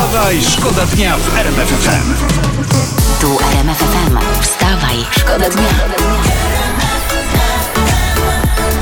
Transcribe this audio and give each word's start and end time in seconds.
Wstawaj, 0.00 0.42
szkoda 0.42 0.86
dnia 0.86 1.16
w 1.16 1.36
RMF 1.38 1.68
FM. 1.68 2.14
Tu 3.20 3.38
RMF 3.52 3.78
FM. 3.78 4.18
Wstawaj, 4.40 4.96
szkoda 5.10 5.50
dnia. 5.50 5.68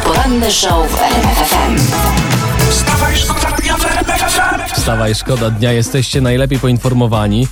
Poranny 0.04 0.50
show 0.52 0.90
w 0.90 1.02
RMF 1.02 1.38
FM. 1.50 1.76
Wstawaj, 2.70 3.16
szkoda 3.16 3.50
dnia 3.56 3.76
w 3.76 3.84
RMF 3.84 4.32
FM. 4.32 4.74
Wstawaj, 4.74 5.14
szkoda 5.14 5.50
dnia, 5.50 5.72
jesteście 5.72 6.20
najlepiej 6.20 6.58
poinformowani. 6.58 7.48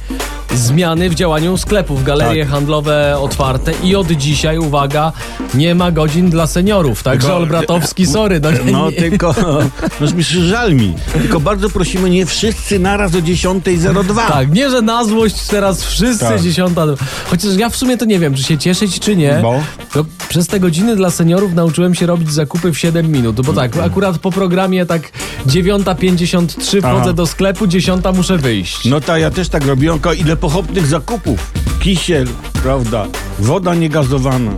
Zmiany 0.57 1.11
w 1.11 1.15
działaniu 1.15 1.57
sklepów, 1.57 2.05
galerie 2.05 2.43
Tak. 2.45 2.53
handlowe 2.53 3.19
otwarte 3.19 3.73
i 3.85 3.97
od 3.97 4.11
dzisiaj, 4.13 4.59
uwaga, 4.59 5.13
nie 5.55 5.75
ma 5.75 5.91
godzin 5.91 6.31
dla 6.31 6.47
seniorów. 6.47 7.03
Także 7.03 7.27
Tylko- 7.29 7.37
Olbratowski, 7.43 8.07
sorry. 8.17 8.41
No, 8.41 8.51
No 8.73 8.93
tylko, 8.93 9.35
no 10.01 10.07
żal 10.49 10.75
mi. 10.75 10.95
Tylko 11.13 11.41
bardzo 11.41 11.71
prosimy, 11.71 12.11
nie 12.11 12.27
wszyscy 12.27 12.79
naraz 12.79 13.15
o 13.15 13.19
10.02. 13.19 14.29
Tak, 14.29 14.53
nie, 14.53 14.71
że 14.71 14.83
na 14.83 15.05
złość 15.05 15.47
teraz 15.47 15.85
wszyscy 15.85 16.25
Tak. 16.25 16.41
dziesiąta. 16.41 16.83
Chociaż 17.31 17.55
ja 17.57 17.69
w 17.69 17.77
sumie 17.77 17.97
to 17.97 18.05
nie 18.05 18.19
wiem, 18.19 18.35
czy 18.35 18.43
się 18.43 18.59
cieszyć, 18.59 19.01
czy 19.01 19.17
nie. 19.17 19.39
Bo? 19.43 19.61
To 19.93 20.05
przez 20.29 20.47
te 20.47 20.61
godziny 20.61 20.97
dla 20.97 21.11
seniorów 21.11 21.55
nauczyłem 21.55 21.95
się 21.95 22.07
robić 22.07 22.33
zakupy 22.33 22.73
w 22.73 22.79
7 22.79 23.13
minut. 23.13 23.41
Bo 23.41 23.53
tak, 23.53 23.77
akurat 23.77 24.19
po 24.19 24.31
programie 24.31 24.87
tak 24.87 25.13
9.53 25.47 26.79
Aha. 26.85 26.95
wchodzę 26.95 27.15
do 27.15 27.27
sklepu, 27.27 27.67
10 27.67 28.05
muszę 28.15 28.39
wyjść. 28.39 28.85
No 28.85 29.01
ta 29.01 29.19
ja 29.19 29.31
też 29.31 29.49
tak 29.49 29.67
robiłem, 29.67 29.99
tylko 29.99 30.13
ile 30.13 30.37
pochopnych 30.37 30.87
zakupów. 30.87 31.53
Kisiel, 31.81 32.27
prawda, 32.63 33.07
woda 33.39 33.75
niegazowana. 33.75 34.51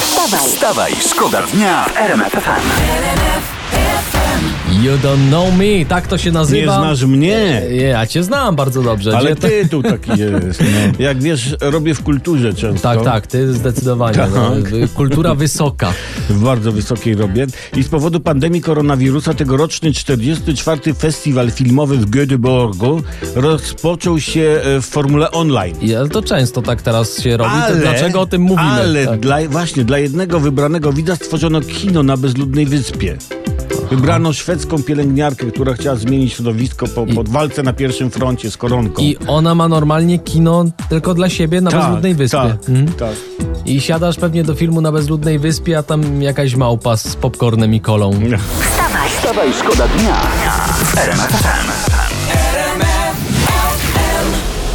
Wstawaj, 0.00 0.48
Wstawaj, 0.48 0.92
szkoda 1.10 1.42
dnia 1.42 1.84
w 1.84 1.96
RMF 1.96 2.32
FM. 2.32 3.59
You 4.82 4.92
don't 5.02 5.28
know 5.28 5.56
me, 5.58 5.84
tak 5.88 6.06
to 6.06 6.18
się 6.18 6.32
nazywa. 6.32 6.72
Nie 6.72 6.78
znasz 6.78 7.04
mnie. 7.04 7.62
Nie, 7.70 7.76
ja 7.76 8.06
cię 8.06 8.22
znam 8.22 8.56
bardzo 8.56 8.82
dobrze. 8.82 9.16
Ale 9.16 9.30
Gdzie 9.32 9.40
to- 9.40 9.48
tytuł 9.48 9.82
taki 9.82 10.10
jest. 10.10 10.60
No. 10.60 10.92
Jak 11.04 11.22
wiesz, 11.22 11.56
robię 11.60 11.94
w 11.94 12.02
kulturze 12.02 12.54
często. 12.54 12.82
Tak, 12.94 13.04
tak, 13.04 13.26
ty 13.26 13.52
zdecydowanie. 13.52 14.16
Tak. 14.16 14.30
No, 14.34 14.52
kultura 14.94 15.34
wysoka. 15.34 15.92
W 16.28 16.42
bardzo 16.42 16.72
wysokiej 16.72 17.14
robię. 17.14 17.46
I 17.76 17.82
z 17.82 17.88
powodu 17.88 18.20
pandemii 18.20 18.60
koronawirusa 18.60 19.34
tegoroczny 19.34 19.92
44. 19.92 20.94
Festiwal 20.94 21.50
filmowy 21.50 21.96
w 21.96 22.10
Göteborgu 22.10 23.02
rozpoczął 23.34 24.20
się 24.20 24.60
e, 24.62 24.80
w 24.80 24.86
formule 24.86 25.30
online. 25.30 25.76
Ale 25.98 26.08
to 26.08 26.22
często 26.22 26.62
tak 26.62 26.82
teraz 26.82 27.22
się 27.22 27.36
robi. 27.36 27.50
to 27.68 27.74
dlaczego 27.74 28.20
o 28.20 28.26
tym 28.26 28.42
mówimy? 28.42 28.70
Ale 28.70 29.06
Tak. 29.06 29.20
dla, 29.20 29.48
właśnie 29.48 29.84
dla 29.84 29.98
jednego 29.98 30.40
wybranego 30.40 30.92
widza 30.92 31.16
stworzono 31.16 31.60
kino 31.60 32.02
na 32.02 32.16
bezludnej 32.16 32.66
wyspie. 32.66 33.16
Wybrano 33.90 34.32
szwedzką 34.32 34.82
pielęgniarkę, 34.82 35.46
która 35.46 35.74
chciała 35.74 35.96
zmienić 35.96 36.32
środowisko 36.32 36.86
po, 36.88 37.06
po 37.06 37.24
walce 37.24 37.62
na 37.62 37.72
pierwszym 37.72 38.10
froncie 38.10 38.50
z 38.50 38.56
koronką. 38.56 39.02
I 39.02 39.16
ona 39.26 39.54
ma 39.54 39.68
normalnie 39.68 40.18
kino 40.18 40.64
tylko 40.88 41.14
dla 41.14 41.28
siebie 41.28 41.60
na 41.60 41.70
Tak, 41.70 41.80
bezludnej 41.80 42.14
wyspie. 42.14 42.38
Tak, 42.38 42.68
Mhm. 42.68 42.92
tak. 42.92 43.14
I 43.66 43.80
siadasz 43.80 44.16
pewnie 44.16 44.44
do 44.44 44.54
filmu 44.54 44.80
na 44.80 44.92
bezludnej 44.92 45.38
wyspie, 45.38 45.78
a 45.78 45.82
tam 45.82 46.22
jakaś 46.22 46.54
małpa 46.54 46.96
z 46.96 47.16
popcornem 47.16 47.74
i 47.74 47.80
kolą. 47.80 48.10
wstawaj, 48.12 49.10
Wstawaj, 49.18 49.48
szkoda 49.60 49.88
dnia 49.88 50.14
FM. 50.94 51.89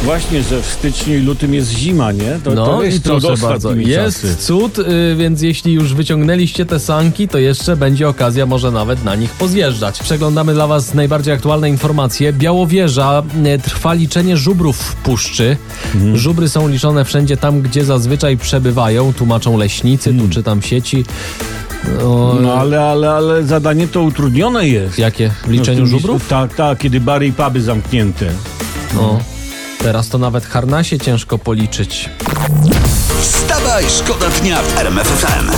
Właśnie, 0.06 0.42
że 0.42 0.62
w 0.62 0.66
styczniu 0.66 1.14
i 1.18 1.22
lutym 1.22 1.54
jest 1.54 1.70
zima, 1.70 2.12
nie? 2.12 2.38
To, 2.44 2.50
No 2.54 2.66
to 2.66 2.82
jest 2.82 3.02
proszę 3.04 3.34
bardzo, 3.42 3.74
jest 3.74 4.22
czasy. 4.22 4.36
cud, 4.36 4.78
y, 4.78 4.84
więc 5.16 5.42
jeśli 5.42 5.72
już 5.72 5.94
wyciągnęliście 5.94 6.66
te 6.66 6.80
sanki, 6.80 7.28
to 7.28 7.38
jeszcze 7.38 7.76
będzie 7.76 8.08
okazja 8.08 8.46
może 8.46 8.70
nawet 8.70 9.04
na 9.04 9.14
nich 9.14 9.30
pozjeżdżać. 9.30 9.98
Przeglądamy 10.02 10.54
dla 10.54 10.66
was 10.66 10.94
najbardziej 10.94 11.34
aktualne 11.34 11.68
informacje. 11.68 12.32
Białowieża 12.32 13.22
y, 13.56 13.58
trwa 13.58 13.92
liczenie 13.94 14.36
żubrów 14.36 14.76
w 14.78 14.94
puszczy. 14.94 15.56
Mhm. 15.94 16.16
Żubry 16.16 16.48
są 16.48 16.68
liczone 16.68 17.04
wszędzie 17.04 17.36
tam, 17.36 17.62
gdzie 17.62 17.84
zazwyczaj 17.84 18.36
przebywają, 18.36 19.12
tłumaczą 19.12 19.56
leśnicy, 19.58 20.14
tu 20.14 20.28
czytam 20.28 20.62
sieci. 20.62 21.04
O, 22.04 22.26
Mhm. 22.26 22.42
No 22.42 22.54
ale, 22.54 22.80
ale, 22.84 23.10
ale 23.10 23.44
zadanie 23.44 23.88
to 23.88 24.02
utrudnione 24.02 24.68
jest. 24.68 24.98
Jakie? 24.98 25.30
W 25.30 25.46
No, 25.46 25.52
liczeniu 25.52 25.78
tym 25.78 25.86
żubrów? 25.86 26.28
Tak, 26.28 26.54
tak, 26.54 26.78
kiedy 26.78 27.00
bary 27.00 27.26
i 27.26 27.32
puby 27.32 27.60
zamknięte. 27.62 28.26
No. 28.94 29.20
Teraz 29.78 30.08
to 30.08 30.18
nawet 30.18 30.44
harnasie 30.46 30.98
ciężko 30.98 31.38
policzyć. 31.38 32.10
Wstawaj, 33.20 33.84
szkoda 33.88 34.26
dnia 34.30 34.62
w 34.62 34.78
RMF 34.78 35.06
FM. 35.06 35.50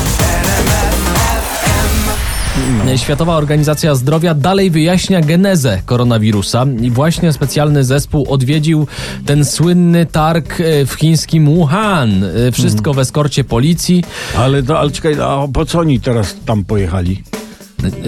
Światowa 2.97 3.37
Organizacja 3.37 3.95
Zdrowia 3.95 4.35
dalej 4.35 4.71
wyjaśnia 4.71 5.21
genezę 5.21 5.83
koronawirusa 5.87 6.67
i 6.81 6.91
właśnie 6.91 7.33
specjalny 7.33 7.85
zespół 7.85 8.27
odwiedził 8.33 8.87
ten 9.27 9.45
słynny 9.45 10.07
targ 10.07 10.61
e, 10.61 10.87
w 10.87 10.93
chińskim 10.95 11.47
Wuhan. 11.47 12.25
E, 12.49 12.53
Wszystko 12.53 12.95
w 12.95 12.99
eskorcie 12.99 13.45
policji. 13.45 14.05
Ale, 14.37 14.63
to, 14.63 14.79
ale 14.79 14.91
czekaj, 14.91 15.15
a 15.23 15.49
po 15.53 15.67
co 15.67 15.79
oni 15.79 16.01
teraz 16.01 16.37
tam 16.47 16.65
pojechali? 16.65 17.23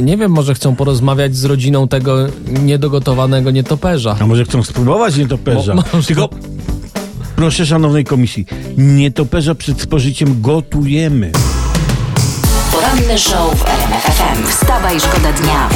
Nie 0.03 0.17
wiem, 0.17 0.33
może 0.33 0.55
chcą 0.55 0.77
porozmawiać 0.77 1.37
z 1.37 1.45
rodziną 1.45 1.89
tego 1.89 2.17
niedogotowanego 2.49 3.51
nietoperza. 3.51 4.17
A 4.21 4.27
może 4.27 4.45
chcą 4.45 4.63
spróbować 4.63 5.17
nietoperza? 5.17 5.75
Mo- 5.75 5.83
może- 5.93 6.07
Tylko, 6.07 6.29
proszę 7.37 7.67
szanownej 7.67 8.05
komisji, 8.05 8.47
nietoperza 8.77 9.55
przed 9.55 9.81
spożyciem 9.81 10.41
gotujemy. 10.41 11.33
poranny 12.73 13.19
show 13.19 13.55
w 13.59 13.69
RMF 13.69 14.03
FM. 14.05 14.47
Wstawaj, 14.49 15.01
szkoda 15.01 15.33
dnia. 15.33 15.69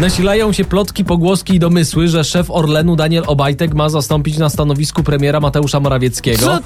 Nasilają 0.00 0.52
się 0.52 0.64
plotki, 0.64 1.04
pogłoski 1.04 1.54
i 1.54 1.58
domysły, 1.58 2.08
że 2.08 2.24
szef 2.24 2.50
Orlenu 2.50 2.96
Daniel 2.96 3.24
Obajtek 3.26 3.74
ma 3.74 3.88
zastąpić 3.88 4.38
na 4.38 4.48
stanowisku 4.50 5.02
premiera 5.02 5.40
Mateusza 5.40 5.80
Morawieckiego. 5.80 6.58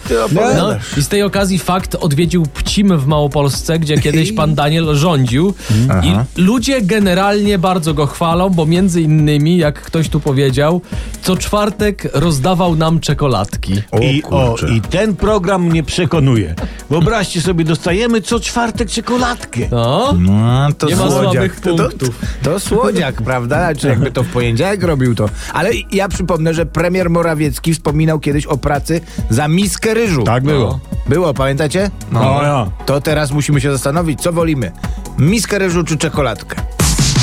No, 0.56 0.74
I 0.96 1.02
z 1.02 1.08
tej 1.08 1.22
okazji 1.22 1.58
fakt 1.58 1.94
odwiedził 2.00 2.42
Pcim 2.54 2.98
w 2.98 3.06
Małopolsce, 3.06 3.78
gdzie 3.78 3.98
kiedyś 3.98 4.32
pan 4.32 4.54
Daniel 4.54 4.94
rządził. 4.94 5.54
I 6.02 6.40
ludzie 6.40 6.82
generalnie 6.82 7.58
bardzo 7.58 7.94
go 7.94 8.06
chwalą, 8.06 8.50
bo 8.50 8.66
między 8.66 9.02
innymi, 9.02 9.56
jak 9.56 9.82
ktoś 9.82 10.08
tu 10.08 10.20
powiedział, 10.20 10.80
co 11.22 11.36
czwartek 11.36 12.08
rozdawał 12.14 12.76
nam 12.76 13.00
czekoladki. 13.00 13.72
I, 14.02 14.22
o, 14.30 14.54
I 14.76 14.80
ten 14.80 15.16
program 15.16 15.62
mnie 15.64 15.82
przekonuje. 15.82 16.54
Wyobraźcie 16.90 17.40
sobie, 17.40 17.64
dostajemy 17.64 18.20
co 18.20 18.40
czwartek 18.40 18.90
czekoladkę. 18.90 19.60
No, 19.70 20.14
No, 20.18 20.68
to 20.78 20.86
Nie 20.86 20.96
ma 20.96 21.10
słodziak. 21.10 21.22
słabych 21.32 21.60
to, 21.60 21.74
to, 21.74 21.88
punktów. 21.88 22.20
to 22.42 22.60
słodziak, 22.60 23.19
prawda? 23.20 23.74
Czy 23.74 23.88
jakby 23.88 24.10
to 24.10 24.22
w 24.22 24.28
poniedziałek 24.28 24.82
robił 24.82 25.14
to. 25.14 25.28
Ale 25.52 25.70
ja 25.92 26.08
przypomnę, 26.08 26.54
że 26.54 26.66
premier 26.66 27.10
Morawiecki 27.10 27.74
wspominał 27.74 28.20
kiedyś 28.20 28.46
o 28.46 28.56
pracy 28.56 29.00
za 29.30 29.48
miskę 29.48 29.94
ryżu. 29.94 30.22
Tak 30.22 30.42
było. 30.44 30.80
Było, 31.08 31.34
pamiętacie? 31.34 31.90
No, 32.12 32.42
ja. 32.42 32.66
To 32.86 33.00
teraz 33.00 33.30
musimy 33.30 33.60
się 33.60 33.72
zastanowić, 33.72 34.20
co 34.20 34.32
wolimy. 34.32 34.72
Miskę 35.18 35.58
ryżu 35.58 35.84
czy 35.84 35.96
czekoladkę? 35.96 36.56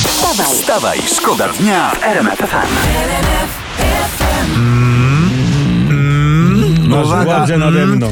Wstawaj, 0.07 0.55
Wstawaj, 0.55 0.99
szkoda 1.17 1.47
dnia 1.59 1.89
w 1.89 2.03
RMF 2.03 2.39
FM. 2.39 2.67
Masz 6.89 7.05
Uwaga. 7.05 7.23
władzę 7.23 7.57
nade 7.57 7.85
mną. 7.87 8.09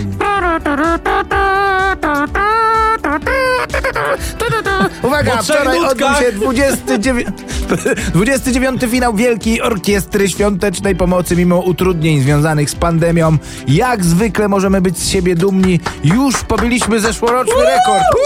Uwaga, 5.03 5.41
wczoraj 5.41 5.79
odbył 5.79 6.07
się 6.07 6.31
29, 6.31 7.27
29 8.13 8.81
finał 8.89 9.13
Wielkiej 9.13 9.61
Orkiestry 9.61 10.29
Świątecznej 10.29 10.95
Pomocy 10.95 11.35
mimo 11.35 11.59
utrudnień 11.59 12.21
związanych 12.21 12.69
z 12.69 12.75
pandemią. 12.75 13.37
Jak 13.67 14.05
zwykle 14.05 14.47
możemy 14.47 14.81
być 14.81 14.97
z 14.97 15.09
siebie 15.09 15.35
dumni. 15.35 15.79
Już 16.03 16.43
pobiliśmy 16.43 16.99
zeszłoroczny 16.99 17.53
rekord. 17.55 18.24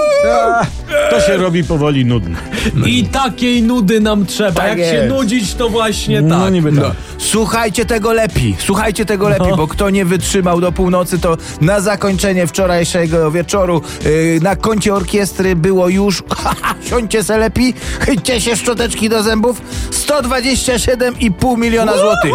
To 1.10 1.22
się 1.22 1.38
robi 1.38 1.64
powoli 1.64 2.06
nudne. 2.06 2.38
I 2.86 3.04
takiej 3.06 3.64
nudy 3.64 4.00
nam 4.00 4.26
trzeba. 4.26 4.52
Tak 4.52 4.78
Jak 4.78 4.90
się 4.90 4.96
jest. 4.96 5.10
nudzić, 5.10 5.54
to 5.54 5.70
właśnie 5.70 6.22
tak. 6.22 6.30
No 6.30 6.50
niby 6.50 6.72
tak. 6.72 6.80
No, 6.84 6.92
słuchajcie 7.18 7.86
tego 7.86 8.14
lepiej, 8.14 8.56
słuchajcie 8.60 9.06
tego 9.06 9.30
lepiej, 9.30 9.56
bo 9.58 9.68
kto 9.68 9.90
nie 9.90 10.06
wytrzymał 10.06 10.62
do 10.62 10.72
północy, 10.72 11.20
to 11.20 11.38
na 11.62 11.80
zakończenie 11.82 12.48
wczorajszego 12.48 13.32
wieczoru 13.32 13.82
yy, 14.04 14.40
na 14.42 14.56
koncie 14.56 14.94
orkiestry 14.94 15.56
było 15.56 15.90
już, 15.90 16.24
siądźcie 16.90 17.24
se 17.24 17.38
lepiej, 17.38 17.74
chyćcie 18.00 18.42
się 18.42 18.56
szczoteczki 18.56 19.10
do 19.10 19.24
zębów, 19.24 19.62
127,5 20.08 21.58
miliona 21.58 21.98
złotych. 21.98 22.32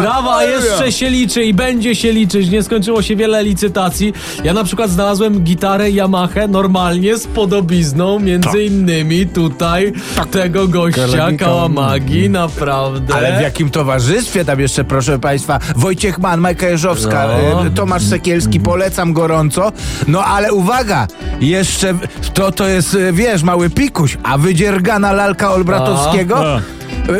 Brawa, 0.00 0.36
a 0.36 0.44
jeszcze 0.44 0.92
się 0.92 1.10
liczy 1.10 1.44
i 1.44 1.54
będzie 1.54 1.94
się 1.94 2.12
liczyć. 2.12 2.50
Nie 2.50 2.62
skończyło 2.62 3.02
się 3.02 3.16
wiele 3.16 3.44
licytacji. 3.44 4.12
Ja 4.44 4.52
na 4.54 4.64
przykład 4.64 4.90
znalazłem 4.90 5.40
gitarę 5.40 5.90
Yamaha 5.90 6.46
normalnie 6.48 7.16
z 7.16 7.26
podobizną, 7.56 8.18
między 8.18 8.64
innymi 8.64 9.26
tutaj 9.26 9.92
tego 10.30 10.68
gościa 10.68 11.06
Karabinka. 11.16 11.44
Kałamagi, 11.44 12.30
naprawdę. 12.30 13.14
Ale 13.14 13.38
w 13.38 13.42
jakim 13.42 13.70
towarzystwie 13.70 14.44
tam 14.44 14.60
jeszcze, 14.60 14.84
proszę 14.84 15.18
Państwa, 15.18 15.58
Wojciech 15.76 16.18
Mann, 16.18 16.40
Majka 16.40 16.66
Jeżowska, 16.68 17.28
No. 17.52 17.66
y, 17.66 17.70
Tomasz 17.70 18.02
Sekielski, 18.02 18.60
polecam 18.60 19.12
gorąco. 19.12 19.72
No 20.08 20.24
ale 20.24 20.52
uwaga, 20.52 21.06
jeszcze 21.40 21.94
to, 22.34 22.52
to 22.52 22.68
jest 22.68 22.94
y, 22.94 23.12
wiesz, 23.12 23.42
mały 23.42 23.70
pikuś, 23.70 24.18
a 24.22 24.38
wydziergana 24.38 25.12
lalka 25.12 25.52
Olbratowskiego? 25.52 26.38
A. 26.54 26.58
Y, 26.58 26.62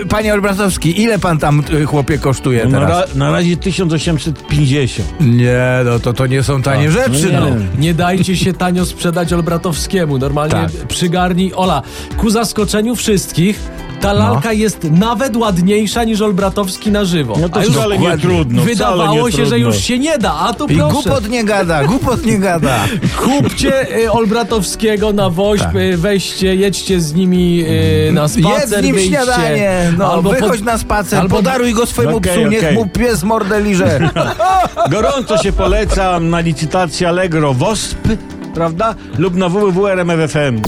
Panie 0.08 0.34
Olbratowski, 0.34 1.02
ile 1.02 1.18
pan 1.18 1.38
tam, 1.38 1.62
y, 1.82 1.84
chłopie, 1.86 2.18
kosztuje 2.18 2.64
No 2.64 2.70
na, 2.70 2.80
teraz? 2.86 3.08
ra, 3.08 3.14
na 3.18 3.30
razie 3.30 3.56
1850. 3.56 5.08
Nie, 5.20 5.60
no 5.84 5.98
to, 5.98 6.12
to 6.12 6.26
nie 6.26 6.42
są 6.42 6.62
tanie 6.62 6.90
rzeczy, 6.90 7.26
nie. 7.32 7.40
no. 7.40 7.46
Nie 7.78 7.94
dajcie 7.94 8.36
się 8.36 8.52
tanio 8.52 8.86
sprzedać 8.86 9.32
Olbratowskiemu. 9.32 10.18
Normalnie 10.18 10.52
Tak. 10.52 10.70
przygarnij. 10.88 11.52
Ola, 11.54 11.82
ku 12.16 12.30
zaskoczeniu 12.30 12.96
wszystkich, 12.96 13.60
ta 14.06 14.12
No. 14.12 14.18
lalka 14.18 14.52
jest 14.52 14.84
nawet 14.90 15.36
ładniejsza 15.36 16.04
niż 16.04 16.20
Olbratowski 16.20 16.90
na 16.90 17.04
żywo. 17.04 17.36
No 17.40 17.48
to 17.48 17.60
A 17.60 17.64
już 17.64 17.74
wcale 17.74 17.98
nie 17.98 18.18
trudno. 18.18 18.62
wydawało 18.62 19.26
nie 19.26 19.32
się, 19.32 19.44
że 19.44 19.50
trudno. 19.50 19.66
już 19.66 19.76
się 19.76 19.98
nie 19.98 20.18
da, 20.18 20.32
a 20.34 20.52
tu 20.54 20.66
I 20.66 20.76
proszę. 20.76 20.92
głupot 20.92 21.28
nie 21.28 21.44
gada, 21.44 21.84
głupot 21.84 22.24
nie 22.24 22.38
gada. 22.38 22.76
Kupcie 23.24 23.96
y, 24.04 24.12
Olbratowskiego 24.12 25.12
na 25.12 25.30
woźb, 25.30 25.62
Tak. 25.62 25.74
y, 25.76 25.96
weźcie, 25.96 26.54
jedźcie 26.54 27.00
z 27.00 27.14
nimi 27.14 27.64
y, 28.08 28.12
na 28.12 28.28
spacer, 28.28 28.50
Jedz 28.60 28.70
z 28.70 28.82
nim 28.82 28.94
wyjdźcie. 28.94 29.08
śniadanie, 29.16 29.92
no, 29.98 30.12
Albo 30.12 30.30
wychodź 30.30 30.50
pod- 30.50 30.64
na 30.66 30.78
spacer, 30.78 31.18
albo- 31.20 31.36
podaruj 31.36 31.72
go 31.74 31.86
swojemu 31.86 32.16
Okej, 32.16 32.38
psu, 32.40 32.50
niech 32.50 32.72
mu 32.74 32.86
pies 32.88 33.22
mordę 33.24 33.60
liże. 33.62 34.10
Gorąco 34.90 35.38
się 35.38 35.52
polecam 35.52 36.30
na 36.30 36.40
licytację 36.40 37.08
Allegro 37.08 37.54
WOSP, 37.54 38.08
prawda? 38.54 38.94
Lub 39.18 39.34
na 39.34 39.48
www.rmf.fm. 39.48 40.62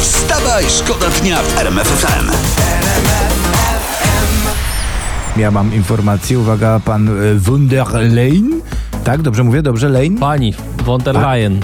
Wstawaj, 0.00 0.64
szkoda 0.68 1.06
dnia 1.10 1.42
w 1.42 1.58
RMF 1.58 1.88
FM. 1.88 2.30
Ja 5.36 5.50
mam 5.50 5.74
informację, 5.74 6.38
uwaga, 6.38 6.80
pan 6.84 7.08
y, 7.22 7.38
Wunderlein, 7.38 8.60
tak, 9.04 9.22
dobrze 9.22 9.44
mówię, 9.44 9.62
dobrze, 9.62 9.88
Lane? 9.88 10.18
Pani 10.20 10.54
von 10.84 11.00
der 11.00 11.14
Leyen. 11.14 11.60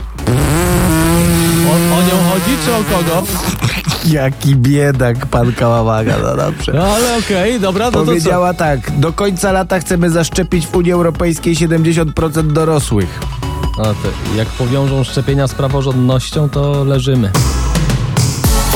O, 1.69 1.96
o 1.96 2.02
nią 2.02 2.31
chodzi, 2.31 2.56
czy 2.64 2.75
o 2.75 2.98
kogo? 2.98 3.26
Jaki 4.04 4.56
biedak 4.56 5.26
pan 5.26 5.52
Kaławaga, 5.52 6.14
no 6.22 6.37
dobrze. 6.37 6.72
No 6.72 6.82
ale 6.82 7.16
okej, 7.19 7.60
dobra, 7.60 7.84
no 7.84 7.90
to 7.92 7.98
co? 7.98 8.04
Powiedziała 8.04 8.54
tak, 8.54 8.98
do 8.98 9.12
końca 9.12 9.52
lata 9.52 9.80
chcemy 9.80 10.10
zaszczepić 10.10 10.66
w 10.66 10.75
Unii 10.75 10.92
Europejskiej 10.92 11.56
70% 11.56 12.52
dorosłych. 12.52 13.20
A 13.78 13.82
to 13.82 14.37
jak 14.37 14.48
powiążą 14.48 15.04
szczepienia 15.04 15.46
z 15.46 15.54
praworządnością, 15.54 16.48
to 16.48 16.84
leżymy. 16.84 17.30